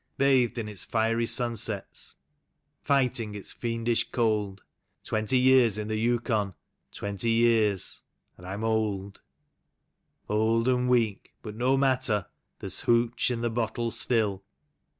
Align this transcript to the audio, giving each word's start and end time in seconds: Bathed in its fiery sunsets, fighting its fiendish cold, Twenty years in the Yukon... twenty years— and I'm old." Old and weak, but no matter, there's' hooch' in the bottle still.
Bathed 0.17 0.57
in 0.57 0.67
its 0.67 0.83
fiery 0.83 1.27
sunsets, 1.27 2.15
fighting 2.81 3.35
its 3.35 3.51
fiendish 3.51 4.09
cold, 4.09 4.63
Twenty 5.03 5.37
years 5.37 5.77
in 5.77 5.89
the 5.89 5.95
Yukon... 5.95 6.55
twenty 6.91 7.29
years— 7.29 8.01
and 8.35 8.47
I'm 8.47 8.63
old." 8.63 9.21
Old 10.27 10.67
and 10.67 10.89
weak, 10.89 11.35
but 11.43 11.53
no 11.53 11.77
matter, 11.77 12.25
there's' 12.57 12.81
hooch' 12.89 13.29
in 13.29 13.41
the 13.41 13.51
bottle 13.51 13.91
still. 13.91 14.43